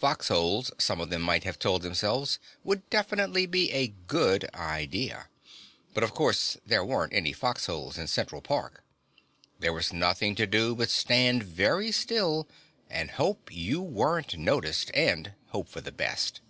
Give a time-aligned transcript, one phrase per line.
[0.00, 5.28] Foxholes, some of them might have told themselves, would definitely be a good idea.
[5.94, 8.82] But, of course, there weren't any foxholes in Central Park.
[9.60, 12.48] There was nothing to do but stand very still,
[12.88, 16.40] and hope you weren't noticed, and hope for the best.